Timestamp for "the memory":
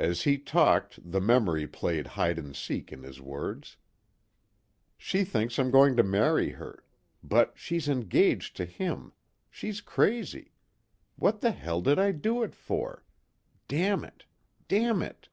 1.12-1.64